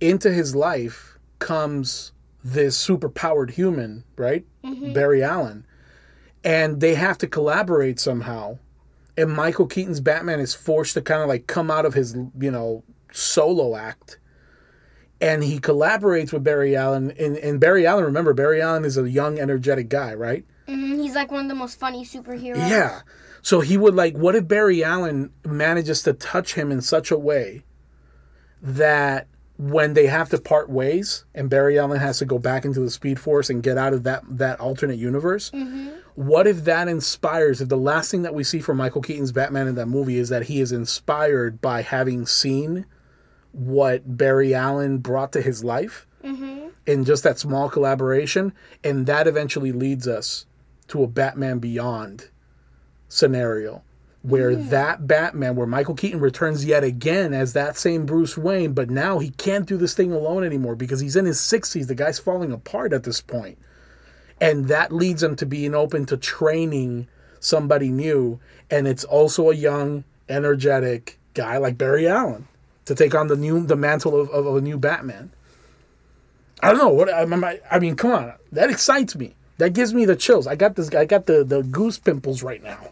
into 0.00 0.32
his 0.32 0.56
life 0.56 1.16
comes 1.38 2.10
this 2.42 2.76
super 2.76 3.08
powered 3.08 3.52
human, 3.52 4.02
right, 4.16 4.44
Barry 4.92 5.22
Allen 5.22 5.64
and 6.44 6.80
they 6.80 6.94
have 6.94 7.18
to 7.18 7.26
collaborate 7.26 7.98
somehow. 8.00 8.58
And 9.16 9.32
Michael 9.32 9.66
Keaton's 9.66 10.00
Batman 10.00 10.40
is 10.40 10.54
forced 10.54 10.94
to 10.94 11.02
kind 11.02 11.22
of 11.22 11.28
like 11.28 11.46
come 11.46 11.70
out 11.70 11.84
of 11.84 11.94
his, 11.94 12.16
you 12.38 12.50
know, 12.50 12.82
solo 13.12 13.76
act. 13.76 14.18
And 15.20 15.44
he 15.44 15.60
collaborates 15.60 16.32
with 16.32 16.42
Barry 16.42 16.74
Allen. 16.74 17.12
And, 17.18 17.36
and 17.36 17.60
Barry 17.60 17.86
Allen, 17.86 18.04
remember, 18.04 18.32
Barry 18.32 18.60
Allen 18.60 18.84
is 18.84 18.98
a 18.98 19.08
young, 19.08 19.38
energetic 19.38 19.88
guy, 19.88 20.14
right? 20.14 20.44
hmm 20.66 21.00
He's 21.00 21.14
like 21.14 21.30
one 21.30 21.44
of 21.44 21.48
the 21.48 21.54
most 21.54 21.78
funny 21.78 22.04
superheroes. 22.04 22.68
Yeah. 22.68 23.02
So 23.42 23.60
he 23.60 23.76
would 23.76 23.94
like, 23.94 24.16
what 24.16 24.34
if 24.34 24.48
Barry 24.48 24.82
Allen 24.82 25.30
manages 25.44 26.02
to 26.04 26.12
touch 26.12 26.54
him 26.54 26.72
in 26.72 26.80
such 26.80 27.10
a 27.10 27.18
way 27.18 27.64
that 28.62 29.26
when 29.58 29.94
they 29.94 30.06
have 30.06 30.28
to 30.30 30.40
part 30.40 30.70
ways 30.70 31.24
and 31.34 31.50
Barry 31.50 31.78
Allen 31.78 32.00
has 32.00 32.18
to 32.18 32.24
go 32.24 32.38
back 32.38 32.64
into 32.64 32.80
the 32.80 32.90
Speed 32.90 33.20
Force 33.20 33.50
and 33.50 33.62
get 33.62 33.78
out 33.78 33.92
of 33.92 34.02
that 34.04 34.22
that 34.28 34.60
alternate 34.60 34.98
universe, 34.98 35.50
mm-hmm. 35.50 35.90
what 36.14 36.46
if 36.46 36.64
that 36.64 36.88
inspires? 36.88 37.60
If 37.60 37.68
the 37.68 37.76
last 37.76 38.10
thing 38.10 38.22
that 38.22 38.34
we 38.34 38.44
see 38.44 38.60
from 38.60 38.78
Michael 38.78 39.02
Keaton's 39.02 39.32
Batman 39.32 39.68
in 39.68 39.74
that 39.76 39.86
movie 39.86 40.18
is 40.18 40.30
that 40.30 40.44
he 40.44 40.60
is 40.60 40.72
inspired 40.72 41.60
by 41.60 41.82
having 41.82 42.26
seen 42.26 42.86
what 43.52 44.16
Barry 44.16 44.54
Allen 44.54 44.98
brought 44.98 45.32
to 45.32 45.42
his 45.42 45.62
life 45.62 46.06
mm-hmm. 46.24 46.68
in 46.86 47.04
just 47.04 47.22
that 47.24 47.38
small 47.38 47.68
collaboration, 47.68 48.52
and 48.82 49.06
that 49.06 49.26
eventually 49.26 49.72
leads 49.72 50.08
us 50.08 50.46
to 50.88 51.02
a 51.02 51.06
Batman 51.06 51.58
Beyond 51.58 52.30
scenario 53.08 53.82
where 54.22 54.52
mm-hmm. 54.52 54.68
that 54.68 55.06
Batman, 55.06 55.56
where 55.56 55.66
Michael 55.66 55.94
Keaton 55.94 56.20
returns 56.20 56.64
yet 56.64 56.84
again 56.84 57.34
as 57.34 57.52
that 57.52 57.76
same 57.76 58.06
Bruce 58.06 58.38
Wayne, 58.38 58.72
but 58.72 58.88
now 58.88 59.18
he 59.18 59.30
can't 59.30 59.66
do 59.66 59.76
this 59.76 59.94
thing 59.94 60.12
alone 60.12 60.44
anymore 60.44 60.76
because 60.76 61.00
he's 61.00 61.16
in 61.16 61.24
his 61.24 61.38
60s. 61.38 61.88
The 61.88 61.94
guy's 61.94 62.18
falling 62.18 62.52
apart 62.52 62.92
at 62.92 63.02
this 63.02 63.20
point. 63.20 63.58
And 64.40 64.68
that 64.68 64.92
leads 64.92 65.22
him 65.22 65.36
to 65.36 65.46
being 65.46 65.74
open 65.74 66.06
to 66.06 66.16
training 66.16 67.08
somebody 67.40 67.90
new. 67.90 68.40
And 68.70 68.86
it's 68.86 69.04
also 69.04 69.50
a 69.50 69.54
young, 69.54 70.04
energetic 70.28 71.18
guy 71.34 71.58
like 71.58 71.78
Barry 71.78 72.08
Allen 72.08 72.46
to 72.84 72.94
take 72.94 73.14
on 73.14 73.28
the 73.28 73.36
new 73.36 73.64
the 73.64 73.76
mantle 73.76 74.20
of, 74.20 74.30
of, 74.30 74.56
a 74.56 74.60
new 74.60 74.78
Batman. 74.78 75.32
I 76.62 76.68
don't 76.68 76.78
know 76.78 76.88
what 76.88 77.08
I, 77.08 77.22
I, 77.22 77.60
I 77.70 77.78
mean. 77.78 77.96
Come 77.96 78.12
on, 78.12 78.32
that 78.52 78.70
excites 78.70 79.16
me. 79.16 79.34
That 79.58 79.70
gives 79.72 79.94
me 79.94 80.04
the 80.04 80.16
chills. 80.16 80.46
I 80.46 80.54
got 80.54 80.76
this. 80.76 80.92
I 80.94 81.04
got 81.04 81.26
the 81.26 81.44
the 81.44 81.62
goose 81.62 81.98
pimples 81.98 82.42
right 82.42 82.62
now. 82.62 82.88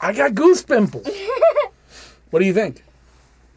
I 0.00 0.12
got 0.12 0.34
goose 0.34 0.62
pimples. 0.62 1.06
what 2.30 2.40
do 2.40 2.46
you 2.46 2.52
think? 2.54 2.82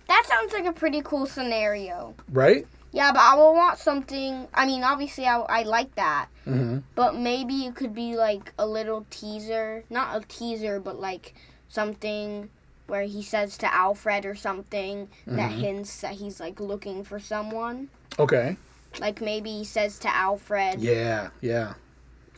That 0.07 0.25
sounds 0.27 0.53
like 0.53 0.65
a 0.65 0.71
pretty 0.73 1.01
cool 1.03 1.25
scenario. 1.25 2.15
Right? 2.31 2.65
Yeah, 2.91 3.11
but 3.11 3.21
I 3.21 3.35
will 3.35 3.53
want 3.53 3.77
something. 3.77 4.47
I 4.53 4.65
mean, 4.65 4.83
obviously, 4.83 5.25
I, 5.27 5.39
I 5.41 5.63
like 5.63 5.93
that. 5.95 6.27
Mm-hmm. 6.47 6.79
But 6.95 7.15
maybe 7.15 7.65
it 7.67 7.75
could 7.75 7.93
be 7.93 8.15
like 8.15 8.51
a 8.57 8.65
little 8.65 9.05
teaser. 9.11 9.83
Not 9.91 10.15
a 10.17 10.25
teaser, 10.27 10.79
but 10.79 10.99
like 10.99 11.35
something 11.67 12.49
where 12.87 13.03
he 13.03 13.21
says 13.21 13.55
to 13.59 13.71
Alfred 13.71 14.25
or 14.25 14.33
something 14.33 15.07
that 15.27 15.51
Mm-hmm. 15.51 15.59
hints 15.59 16.01
that 16.01 16.13
he's 16.13 16.39
like 16.39 16.59
looking 16.59 17.03
for 17.03 17.19
someone. 17.19 17.89
Okay. 18.17 18.57
Like 18.99 19.21
maybe 19.21 19.51
he 19.51 19.63
says 19.65 19.99
to 19.99 20.07
Alfred, 20.15 20.79
Yeah. 20.81 21.29
Yeah. 21.41 21.75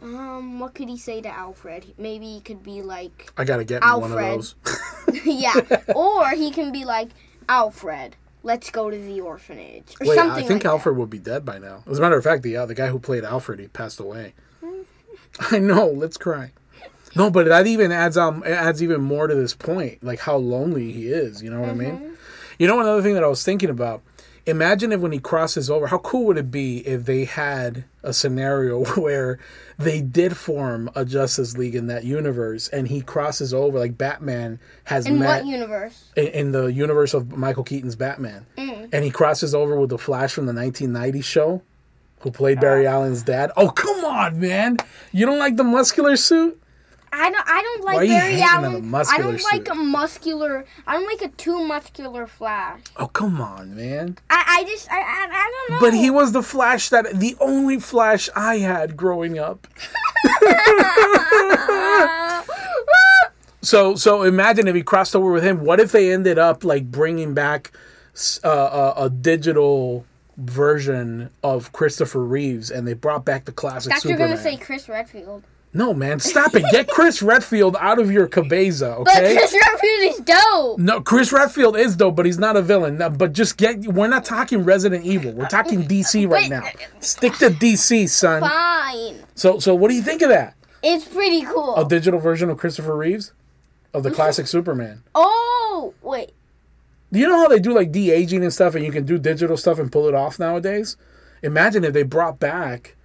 Um, 0.01 0.59
what 0.59 0.73
could 0.73 0.89
he 0.89 0.97
say 0.97 1.21
to 1.21 1.29
Alfred? 1.29 1.93
Maybe 1.97 2.25
he 2.25 2.41
could 2.41 2.63
be 2.63 2.81
like, 2.81 3.31
I 3.37 3.43
gotta 3.43 3.63
get 3.63 3.83
me 3.83 3.89
one 3.89 4.11
of 4.11 4.17
Alfred. 4.17 4.39
those. 4.39 4.55
yeah. 5.25 5.53
or 5.95 6.29
he 6.29 6.51
can 6.51 6.71
be 6.71 6.85
like, 6.85 7.09
Alfred, 7.47 8.15
let's 8.43 8.69
go 8.71 8.89
to 8.89 8.97
the 8.97 9.21
orphanage. 9.21 9.95
Or 10.01 10.07
Wait, 10.07 10.15
something 10.15 10.43
I 10.43 10.47
think 10.47 10.63
like 10.63 10.71
Alfred 10.71 10.97
would 10.97 11.09
be 11.09 11.19
dead 11.19 11.45
by 11.45 11.59
now. 11.59 11.83
As 11.89 11.99
a 11.99 12.01
matter 12.01 12.17
of 12.17 12.23
fact, 12.23 12.43
the 12.43 12.57
uh, 12.57 12.65
the 12.65 12.75
guy 12.75 12.87
who 12.87 12.99
played 12.99 13.23
Alfred, 13.23 13.59
he 13.59 13.67
passed 13.67 13.99
away. 13.99 14.33
I 15.51 15.59
know. 15.59 15.87
Let's 15.87 16.17
cry. 16.17 16.51
No, 17.15 17.29
but 17.29 17.47
that 17.47 17.67
even 17.67 17.91
adds 17.91 18.17
um 18.17 18.43
adds 18.45 18.81
even 18.81 19.01
more 19.01 19.27
to 19.27 19.35
this 19.35 19.53
point, 19.53 20.03
like 20.03 20.19
how 20.19 20.37
lonely 20.37 20.91
he 20.91 21.07
is. 21.07 21.43
You 21.43 21.49
know 21.49 21.59
what 21.59 21.69
I 21.69 21.73
mean? 21.73 22.15
You 22.57 22.67
know 22.67 22.79
another 22.79 23.01
thing 23.01 23.15
that 23.15 23.23
I 23.23 23.27
was 23.27 23.43
thinking 23.43 23.69
about. 23.69 24.01
Imagine 24.45 24.91
if 24.91 24.99
when 24.99 25.11
he 25.11 25.19
crosses 25.19 25.69
over, 25.69 25.87
how 25.87 25.99
cool 25.99 26.25
would 26.25 26.37
it 26.37 26.49
be 26.49 26.79
if 26.87 27.05
they 27.05 27.25
had 27.25 27.85
a 28.03 28.13
scenario 28.13 28.83
where 28.95 29.39
they 29.77 30.01
did 30.01 30.35
form 30.35 30.89
a 30.95 31.05
Justice 31.05 31.57
League 31.57 31.75
in 31.75 31.87
that 31.87 32.03
universe, 32.03 32.67
and 32.69 32.87
he 32.87 33.01
crosses 33.01 33.53
over, 33.53 33.79
like 33.79 33.97
Batman 33.97 34.59
has 34.85 35.05
In 35.05 35.19
met 35.19 35.43
what 35.43 35.45
universe? 35.45 36.11
in, 36.15 36.27
in 36.27 36.51
the 36.51 36.65
universe 36.65 37.13
of 37.13 37.37
Michael 37.37 37.63
Keaton's 37.63 37.95
Batman, 37.95 38.45
mm. 38.57 38.89
and 38.91 39.03
he 39.03 39.11
crosses 39.11 39.53
over 39.53 39.79
with 39.79 39.89
the 39.89 39.97
Flash 39.97 40.33
from 40.33 40.45
the 40.45 40.53
1990 40.53 41.21
show, 41.21 41.61
who 42.19 42.31
played 42.31 42.59
Barry 42.59 42.87
oh. 42.87 42.91
Allen's 42.91 43.23
dad. 43.23 43.51
Oh 43.57 43.69
come 43.69 44.05
on, 44.05 44.39
man! 44.39 44.77
You 45.11 45.25
don't 45.25 45.39
like 45.39 45.55
the 45.55 45.63
muscular 45.63 46.15
suit? 46.15 46.60
I 47.13 47.29
don't. 47.29 47.47
I 47.47 47.61
don't 47.61 47.83
like 47.83 48.07
Barry 48.07 48.41
Allen. 48.41 48.95
I 48.95 49.17
don't 49.17 49.43
like 49.43 49.67
suit? 49.67 49.69
a 49.69 49.75
muscular. 49.75 50.65
I 50.87 50.93
don't 50.93 51.05
like 51.05 51.21
a 51.21 51.27
too 51.35 51.65
muscular 51.65 52.25
Flash. 52.25 52.81
Oh 52.97 53.07
come 53.07 53.41
on, 53.41 53.75
man! 53.75 54.17
I, 54.29 54.59
I 54.59 54.63
just. 54.63 54.89
I, 54.91 54.99
I. 54.99 55.27
I 55.31 55.51
don't 55.67 55.75
know. 55.75 55.79
But 55.81 55.93
he 55.93 56.09
was 56.09 56.31
the 56.31 56.43
Flash 56.43 56.89
that 56.89 57.19
the 57.19 57.35
only 57.39 57.79
Flash 57.79 58.29
I 58.35 58.59
had 58.59 58.95
growing 58.95 59.37
up. 59.37 59.67
So 63.63 63.95
so 63.95 64.23
imagine 64.23 64.67
if 64.67 64.73
he 64.75 64.81
crossed 64.81 65.15
over 65.15 65.31
with 65.31 65.43
him. 65.43 65.63
What 65.63 65.79
if 65.79 65.91
they 65.91 66.11
ended 66.11 66.39
up 66.39 66.63
like 66.63 66.89
bringing 66.89 67.33
back 67.35 67.71
uh, 68.43 68.93
a, 68.97 69.05
a 69.05 69.09
digital 69.09 70.03
version 70.37 71.29
of 71.43 71.71
Christopher 71.71 72.23
Reeves, 72.23 72.71
and 72.71 72.87
they 72.87 72.93
brought 72.93 73.23
back 73.23 73.45
the 73.45 73.51
classic 73.51 73.93
Thought 73.93 74.03
you 74.03 74.09
were 74.09 74.13
Superman? 74.15 74.29
gonna 74.37 74.41
say 74.41 74.57
Chris 74.57 74.89
Redfield. 74.89 75.43
No, 75.73 75.93
man, 75.93 76.19
stop 76.19 76.53
it. 76.53 76.65
Get 76.71 76.89
Chris 76.89 77.21
Redfield 77.21 77.77
out 77.79 77.97
of 77.97 78.11
your 78.11 78.27
cabeza, 78.27 78.95
okay? 78.95 79.35
But? 79.35 79.37
Chris 79.37 79.53
Redfield 79.53 80.01
is 80.01 80.17
dope. 80.19 80.79
No, 80.79 81.01
Chris 81.01 81.31
Redfield 81.31 81.77
is 81.77 81.95
dope, 81.95 82.15
but 82.17 82.25
he's 82.25 82.39
not 82.39 82.57
a 82.57 82.61
villain. 82.61 82.97
No, 82.97 83.09
but 83.09 83.31
just 83.31 83.55
get. 83.55 83.79
We're 83.79 84.07
not 84.07 84.25
talking 84.25 84.63
Resident 84.63 85.05
Evil. 85.05 85.31
We're 85.31 85.47
talking 85.47 85.83
DC 85.83 86.29
right 86.29 86.49
now. 86.49 86.63
Stick 86.99 87.33
to 87.35 87.49
DC, 87.49 88.09
son. 88.09 88.41
Fine. 88.41 89.23
So, 89.35 89.59
so 89.59 89.73
what 89.73 89.87
do 89.87 89.95
you 89.95 90.01
think 90.01 90.21
of 90.21 90.29
that? 90.29 90.55
It's 90.83 91.07
pretty 91.07 91.43
cool. 91.43 91.75
A 91.77 91.87
digital 91.87 92.19
version 92.19 92.49
of 92.49 92.57
Christopher 92.57 92.97
Reeves, 92.97 93.31
of 93.93 94.03
the 94.03 94.09
mm-hmm. 94.09 94.15
classic 94.17 94.47
Superman. 94.47 95.03
oh 95.15 95.93
wait. 96.01 96.31
Do 97.13 97.19
you 97.19 97.27
know 97.27 97.37
how 97.37 97.47
they 97.47 97.59
do 97.59 97.73
like 97.73 97.91
de 97.91 98.11
aging 98.11 98.43
and 98.43 98.53
stuff, 98.53 98.75
and 98.75 98.83
you 98.83 98.91
can 98.91 99.05
do 99.05 99.17
digital 99.17 99.57
stuff 99.57 99.79
and 99.79 99.91
pull 99.91 100.07
it 100.07 100.15
off 100.15 100.39
nowadays? 100.39 100.97
Imagine 101.43 101.83
if 101.83 101.93
they 101.93 102.03
brought 102.03 102.39
back 102.39 102.95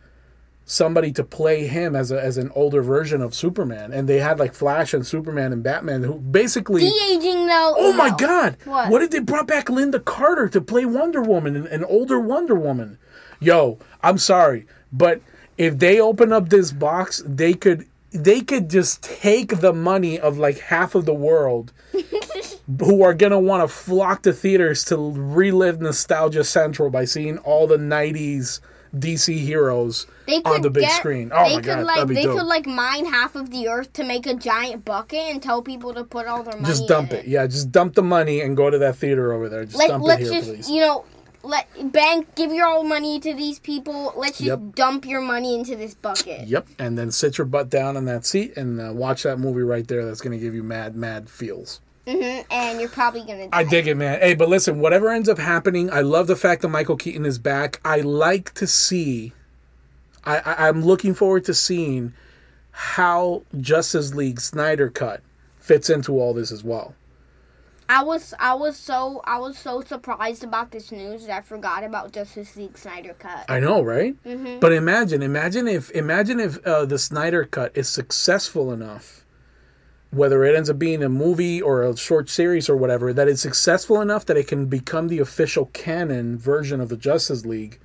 somebody 0.66 1.12
to 1.12 1.22
play 1.22 1.66
him 1.66 1.94
as 1.94 2.10
a, 2.10 2.20
as 2.20 2.36
an 2.36 2.50
older 2.54 2.82
version 2.82 3.22
of 3.22 3.34
Superman, 3.34 3.92
and 3.92 4.08
they 4.08 4.18
had 4.18 4.38
like 4.38 4.52
Flash 4.52 4.92
and 4.92 5.06
Superman 5.06 5.52
and 5.52 5.62
Batman, 5.62 6.02
who 6.02 6.14
basically. 6.14 6.82
De 6.82 6.92
aging 7.10 7.46
though. 7.46 7.74
Oh 7.78 7.92
my 7.94 8.08
no. 8.08 8.16
God! 8.16 8.56
What? 8.64 9.02
if 9.02 9.10
they 9.10 9.20
brought 9.20 9.46
back 9.46 9.66
Lynda 9.66 10.04
Carter 10.04 10.48
to 10.48 10.60
play 10.60 10.84
Wonder 10.84 11.22
Woman, 11.22 11.56
an, 11.56 11.66
an 11.68 11.84
older 11.84 12.20
Wonder 12.20 12.56
Woman? 12.56 12.98
Yo, 13.40 13.78
I'm 14.02 14.18
sorry, 14.18 14.66
but 14.92 15.22
if 15.56 15.78
they 15.78 16.00
open 16.00 16.32
up 16.32 16.48
this 16.48 16.72
box, 16.72 17.22
they 17.24 17.54
could 17.54 17.86
they 18.10 18.40
could 18.40 18.68
just 18.68 19.02
take 19.02 19.60
the 19.60 19.72
money 19.72 20.18
of 20.18 20.36
like 20.36 20.58
half 20.58 20.94
of 20.94 21.04
the 21.04 21.14
world 21.14 21.72
who 22.80 23.02
are 23.02 23.14
gonna 23.14 23.38
want 23.38 23.62
to 23.62 23.68
flock 23.68 24.22
to 24.22 24.32
theaters 24.32 24.84
to 24.84 24.96
relive 24.96 25.80
nostalgia 25.80 26.42
central 26.42 26.90
by 26.90 27.04
seeing 27.04 27.38
all 27.38 27.68
the 27.68 27.76
'90s 27.76 28.60
DC 29.00 29.38
heroes 29.38 30.06
They 30.26 30.40
could 30.40 30.54
on 30.56 30.60
the 30.62 30.70
big 30.70 30.84
get, 30.84 30.92
screen. 30.96 31.30
Oh 31.34 31.44
they 31.48 31.56
my 31.56 31.60
could 31.60 31.64
god, 31.66 31.84
like 31.86 31.94
that'd 31.96 32.08
be 32.08 32.14
they 32.14 32.22
dope. 32.24 32.38
could 32.38 32.46
like 32.46 32.66
mine 32.66 33.06
half 33.06 33.34
of 33.36 33.50
the 33.50 33.68
earth 33.68 33.92
to 33.94 34.04
make 34.04 34.26
a 34.26 34.34
giant 34.34 34.84
bucket 34.84 35.20
and 35.20 35.42
tell 35.42 35.62
people 35.62 35.94
to 35.94 36.04
put 36.04 36.26
all 36.26 36.42
their 36.42 36.54
money. 36.54 36.66
just 36.66 36.88
dump 36.88 37.10
in 37.12 37.18
it. 37.20 37.26
Yeah, 37.26 37.46
just 37.46 37.70
dump 37.72 37.94
the 37.94 38.02
money 38.02 38.40
and 38.40 38.56
go 38.56 38.70
to 38.70 38.78
that 38.78 38.96
theater 38.96 39.32
over 39.32 39.48
there. 39.48 39.64
Just 39.64 39.76
Like 39.76 39.88
dump 39.88 40.04
let's 40.04 40.22
it 40.22 40.24
here, 40.24 40.32
just 40.34 40.48
please. 40.48 40.70
you 40.70 40.80
know 40.80 41.04
let 41.42 41.68
bank 41.92 42.34
give 42.34 42.50
your 42.52 42.66
all 42.66 42.82
money 42.82 43.20
to 43.20 43.32
these 43.32 43.60
people. 43.60 44.12
Let's 44.16 44.38
just 44.38 44.48
Yep. 44.48 44.74
dump 44.74 45.04
your 45.06 45.20
money 45.20 45.54
into 45.56 45.76
this 45.76 45.94
bucket. 45.94 46.48
Yep, 46.48 46.66
and 46.80 46.98
then 46.98 47.12
sit 47.12 47.38
your 47.38 47.44
butt 47.44 47.70
down 47.70 47.96
on 47.96 48.04
that 48.06 48.26
seat 48.26 48.56
and 48.56 48.80
uh, 48.80 48.92
watch 48.92 49.22
that 49.22 49.38
movie 49.38 49.62
right 49.62 49.86
there. 49.86 50.04
That's 50.04 50.20
gonna 50.20 50.38
give 50.38 50.54
you 50.56 50.64
mad, 50.64 50.96
mad 50.96 51.30
feels. 51.30 51.80
Hmm 52.06 52.40
and 52.50 52.80
you're 52.80 52.88
probably 52.88 53.20
gonna. 53.20 53.48
Die. 53.48 53.58
I 53.58 53.64
dig 53.64 53.86
it, 53.88 53.96
man. 53.96 54.20
Hey, 54.20 54.34
but 54.34 54.48
listen, 54.48 54.78
whatever 54.80 55.10
ends 55.10 55.28
up 55.28 55.38
happening, 55.38 55.90
I 55.90 56.00
love 56.00 56.26
the 56.26 56.36
fact 56.36 56.62
that 56.62 56.68
Michael 56.68 56.96
Keaton 56.96 57.26
is 57.26 57.38
back. 57.38 57.80
I 57.84 58.00
like 58.00 58.54
to 58.54 58.66
see. 58.66 59.32
I, 60.24 60.38
I 60.38 60.68
I'm 60.68 60.82
looking 60.82 61.14
forward 61.14 61.44
to 61.44 61.54
seeing 61.54 62.14
how 62.70 63.42
Justice 63.60 64.14
League 64.14 64.40
Snyder 64.40 64.90
Cut 64.90 65.22
fits 65.58 65.90
into 65.90 66.20
all 66.20 66.34
this 66.34 66.52
as 66.52 66.62
well. 66.62 66.94
I 67.88 68.02
was 68.02 68.34
I 68.38 68.54
was 68.54 68.76
so 68.76 69.20
I 69.24 69.38
was 69.38 69.56
so 69.56 69.80
surprised 69.80 70.42
about 70.42 70.70
this 70.72 70.90
news 70.90 71.26
that 71.26 71.38
I 71.38 71.40
forgot 71.40 71.84
about 71.84 72.12
Justice 72.12 72.56
League 72.56 72.76
Snyder 72.76 73.14
cut. 73.18 73.44
I 73.48 73.60
know, 73.60 73.82
right? 73.82 74.20
Mm-hmm. 74.24 74.58
But 74.58 74.72
imagine, 74.72 75.22
imagine 75.22 75.68
if, 75.68 75.90
imagine 75.92 76.40
if 76.40 76.64
uh, 76.66 76.84
the 76.84 76.98
Snyder 76.98 77.44
cut 77.44 77.76
is 77.76 77.88
successful 77.88 78.72
enough, 78.72 79.24
whether 80.10 80.44
it 80.44 80.56
ends 80.56 80.70
up 80.70 80.78
being 80.78 81.02
a 81.02 81.08
movie 81.08 81.60
or 81.60 81.82
a 81.82 81.96
short 81.96 82.28
series 82.30 82.68
or 82.68 82.76
whatever, 82.76 83.12
that 83.12 83.28
it's 83.28 83.42
successful 83.42 84.00
enough 84.00 84.24
that 84.26 84.36
it 84.36 84.46
can 84.46 84.66
become 84.66 85.08
the 85.08 85.18
official 85.18 85.66
canon 85.66 86.38
version 86.38 86.80
of 86.80 86.88
the 86.88 86.96
Justice 86.96 87.44
League, 87.44 87.78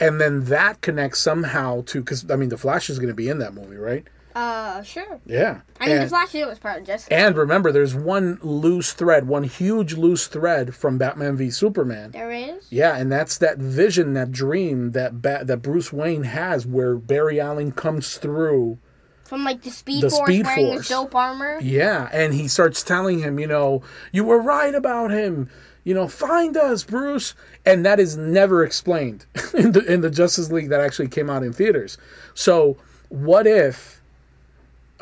and 0.00 0.20
then 0.20 0.44
that 0.44 0.80
connects 0.80 1.18
somehow 1.20 1.82
to 1.86 2.00
because 2.00 2.30
I 2.30 2.36
mean 2.36 2.48
the 2.48 2.56
Flash 2.56 2.88
is 2.88 2.98
going 2.98 3.08
to 3.08 3.14
be 3.14 3.28
in 3.28 3.38
that 3.38 3.54
movie, 3.54 3.76
right? 3.76 4.06
Uh, 4.38 4.82
sure. 4.84 5.20
Yeah. 5.26 5.62
I 5.80 5.86
mean, 5.86 5.96
and, 5.96 6.04
the 6.04 6.08
Flash 6.08 6.32
was 6.32 6.60
part 6.60 6.80
of 6.80 6.86
Justice. 6.86 7.08
and 7.10 7.36
remember, 7.36 7.72
there's 7.72 7.96
one 7.96 8.38
loose 8.40 8.92
thread, 8.92 9.26
one 9.26 9.42
huge 9.42 9.94
loose 9.94 10.28
thread 10.28 10.76
from 10.76 10.96
Batman 10.96 11.36
v 11.36 11.50
Superman. 11.50 12.12
there 12.12 12.30
is. 12.30 12.64
Yeah, 12.70 12.96
and 12.96 13.10
that's 13.10 13.36
that 13.38 13.58
vision, 13.58 14.12
that 14.14 14.30
dream 14.30 14.92
that 14.92 15.20
ba- 15.20 15.42
that 15.44 15.62
Bruce 15.62 15.92
Wayne 15.92 16.22
has, 16.22 16.64
where 16.66 16.94
Barry 16.94 17.40
Allen 17.40 17.72
comes 17.72 18.16
through. 18.16 18.78
From 19.28 19.44
like 19.44 19.60
the 19.60 19.70
Speed 19.70 20.04
The 20.04 20.08
Force 20.08 20.26
Speed 20.26 20.46
wearing 20.46 20.66
Force. 20.68 20.78
his 20.78 20.88
dope 20.88 21.14
armor. 21.14 21.58
Yeah, 21.60 22.08
and 22.12 22.32
he 22.32 22.48
starts 22.48 22.82
telling 22.82 23.18
him, 23.18 23.38
you 23.38 23.46
know, 23.46 23.82
you 24.10 24.24
were 24.24 24.40
right 24.40 24.74
about 24.74 25.10
him. 25.10 25.50
You 25.84 25.92
know, 25.92 26.08
find 26.08 26.56
us, 26.56 26.82
Bruce. 26.82 27.34
And 27.66 27.84
that 27.84 28.00
is 28.00 28.16
never 28.16 28.64
explained 28.64 29.26
in 29.54 29.72
the 29.72 29.84
in 29.84 30.00
the 30.00 30.08
Justice 30.08 30.50
League 30.50 30.70
that 30.70 30.80
actually 30.80 31.08
came 31.08 31.28
out 31.28 31.42
in 31.42 31.52
theaters. 31.52 31.98
So, 32.32 32.78
what 33.10 33.46
if? 33.46 34.00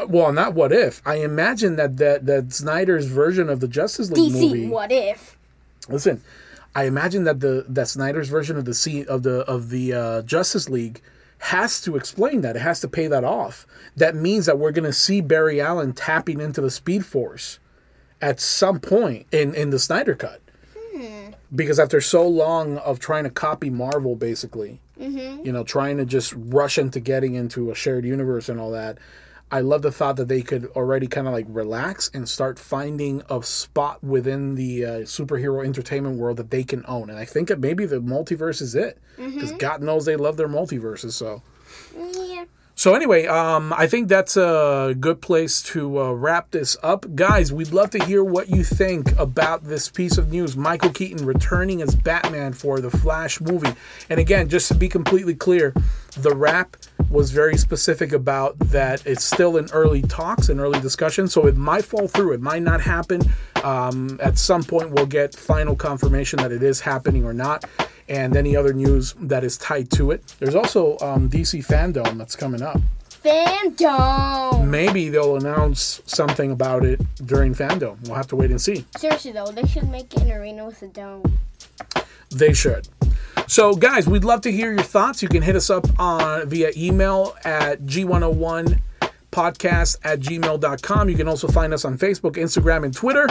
Well, 0.09 0.33
not 0.33 0.54
what 0.54 0.73
if. 0.73 1.00
I 1.06 1.16
imagine 1.16 1.76
that 1.76 1.97
that 1.99 2.26
that 2.26 2.52
Snyder's 2.52 3.06
version 3.06 3.49
of 3.49 3.61
the 3.61 3.68
Justice 3.68 4.11
League 4.11 4.33
DC, 4.33 4.42
movie. 4.42 4.66
what 4.68 4.90
if? 4.90 5.38
Listen, 5.88 6.21
I 6.75 6.85
imagine 6.85 7.23
that 7.25 7.38
the 7.38 7.64
that 7.68 7.87
Snyder's 7.87 8.28
version 8.28 8.56
of 8.59 8.64
the 8.64 8.75
scene 8.75 9.06
of 9.09 9.23
the 9.23 9.40
of 9.42 9.71
the 9.71 9.92
uh, 9.92 10.23
Justice 10.23 10.68
League 10.68 11.00
has 11.47 11.81
to 11.81 11.95
explain 11.95 12.41
that. 12.41 12.57
It 12.57 12.62
has 12.62 12.81
to 12.81 12.88
pay 12.88 13.07
that 13.07 13.23
off. 13.23 13.69
That 13.95 14.17
means 14.17 14.47
that 14.47 14.59
we're 14.59 14.73
going 14.73 14.85
to 14.85 14.93
see 14.93 15.21
Barry 15.21 15.61
Allen 15.61 15.93
tapping 15.93 16.41
into 16.41 16.61
the 16.61 16.73
Speed 16.73 17.07
Force 17.07 17.61
at 18.21 18.41
some 18.41 18.81
point 18.81 19.26
in 19.31 19.55
in 19.55 19.71
the 19.71 19.79
Snyder 19.79 20.17
cut. 20.17 20.41
Hmm. 20.93 21.31
Because 21.55 21.79
after 21.79 22.00
so 22.00 22.26
long 22.26 22.79
of 22.79 22.99
trying 22.99 23.23
to 23.25 23.31
copy 23.31 23.71
Marvel, 23.71 24.17
basically, 24.17 24.81
mm-hmm. 24.99 25.47
you 25.47 25.53
know, 25.53 25.62
trying 25.62 25.99
to 25.99 26.05
just 26.05 26.35
rush 26.37 26.79
into 26.79 26.99
getting 26.99 27.37
into 27.37 27.71
a 27.71 27.76
shared 27.76 28.05
universe 28.05 28.49
and 28.49 28.59
all 28.59 28.73
that, 28.73 28.99
I 29.50 29.61
love 29.61 29.83
the 29.83 29.93
thought 29.93 30.17
that 30.17 30.26
they 30.26 30.43
could 30.43 30.67
already 30.75 31.07
kind 31.07 31.29
of 31.29 31.33
like 31.33 31.47
relax 31.49 32.11
and 32.12 32.29
start 32.29 32.59
finding 32.59 33.23
a 33.31 33.43
spot 33.45 34.03
within 34.03 34.57
the 34.57 34.85
uh, 34.85 34.91
superhero 35.00 35.65
entertainment 35.65 36.19
world 36.19 36.38
that 36.38 36.50
they 36.50 36.65
can 36.65 36.85
own. 36.88 37.11
And 37.11 37.19
I 37.19 37.25
think 37.25 37.47
that 37.49 37.61
maybe 37.61 37.87
the 37.87 38.00
multiverse 38.00 38.61
is 38.61 38.75
it, 38.75 38.99
because 39.17 39.53
God 39.53 39.83
knows 39.83 40.05
they 40.05 40.17
love 40.17 40.37
their 40.37 40.49
multiverses. 40.49 41.12
So. 41.12 41.43
Yeah. 41.97 42.47
So 42.78 42.95
anyway, 42.95 43.25
um, 43.25 43.73
I 43.75 43.87
think 43.87 44.09
that's 44.09 44.37
a 44.37 44.95
good 45.00 45.23
place 45.23 45.62
to 45.62 45.99
uh, 45.99 46.12
wrap 46.12 46.50
this 46.50 46.76
up, 46.83 47.06
guys. 47.14 47.50
We'd 47.50 47.73
love 47.73 47.88
to 47.92 48.04
hear 48.04 48.23
what 48.23 48.50
you 48.50 48.64
think 48.64 49.18
about 49.18 49.64
this 49.64 49.88
piece 49.88 50.18
of 50.18 50.30
news: 50.30 50.59
Michael 50.59 50.90
Keaton 50.90 51.25
returning 51.25 51.80
as 51.80 51.97
Batman 51.97 52.52
for 52.52 52.80
the 52.80 52.90
Flash 52.90 53.40
movie. 53.40 53.75
And 54.11 54.21
again, 54.21 54.50
just 54.50 54.68
to 54.68 54.75
be 54.75 54.90
completely 54.90 55.35
clear, 55.35 55.73
the 56.18 56.37
Wrap 56.37 56.76
was 57.09 57.30
very 57.30 57.56
specific 57.56 58.12
about 58.12 58.59
that. 58.59 59.06
It's 59.06 59.25
still 59.25 59.56
in 59.56 59.71
early 59.73 60.02
talks 60.02 60.50
and 60.50 60.61
early 60.61 60.78
discussion, 60.80 61.28
so 61.28 61.47
it 61.47 61.56
might 61.56 61.87
fall 61.87 62.09
through. 62.09 62.33
It 62.33 62.42
might 62.42 62.62
not 62.62 62.83
happen. 62.83 63.23
Um, 63.64 64.21
at 64.23 64.37
some 64.37 64.62
point, 64.62 64.90
we'll 64.90 65.06
get 65.06 65.35
final 65.35 65.76
confirmation 65.76 66.40
that 66.40 66.52
it 66.52 66.62
is 66.62 66.80
happening 66.80 67.25
or 67.25 67.32
not 67.32 67.65
and 68.08 68.36
any 68.36 68.56
other 68.56 68.73
news 68.73 69.14
that 69.21 69.45
is 69.45 69.56
tied 69.56 69.90
to 69.92 70.10
it. 70.10 70.34
There's 70.38 70.54
also 70.54 70.99
um, 71.00 71.28
DC 71.28 71.66
Fandom 71.66 72.19
that's 72.19 72.36
coming 72.36 72.62
up. 72.62 72.80
Fandom. 73.25 74.69
Maybe 74.69 75.08
they'll 75.08 75.36
announce 75.36 76.00
something 76.06 76.52
about 76.52 76.84
it 76.84 77.00
during 77.26 77.54
Fandom. 77.54 78.00
We'll 78.06 78.14
have 78.14 78.28
to 78.28 78.36
wait 78.36 78.50
and 78.50 78.60
see. 78.60 78.84
Seriously 78.97 79.32
though, 79.32 79.47
they 79.47 79.66
should 79.66 79.88
make 79.88 80.14
it 80.14 80.23
an 80.23 80.32
arena 80.32 80.66
with 80.66 80.80
a 80.82 80.88
dome. 80.88 81.38
They 82.30 82.52
should. 82.52 82.88
So, 83.49 83.75
guys, 83.75 84.08
we'd 84.08 84.25
love 84.25 84.40
to 84.42 84.52
hear 84.52 84.73
your 84.73 84.82
thoughts. 84.82 85.23
You 85.23 85.28
can 85.28 85.42
hit 85.42 85.56
us 85.56 85.71
up 85.71 85.86
on 86.00 86.49
via 86.49 86.73
email 86.76 87.36
at 87.45 87.82
g101 87.82 88.80
podcast 89.30 89.99
at 90.02 90.21
gmail.com. 90.21 91.08
You 91.08 91.16
can 91.16 91.28
also 91.28 91.47
find 91.49 91.75
us 91.75 91.84
on 91.84 91.99
Facebook, 91.99 92.32
Instagram, 92.32 92.84
and 92.84 92.95
Twitter. 92.95 93.28